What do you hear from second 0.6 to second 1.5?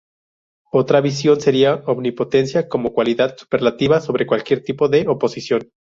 Otra visión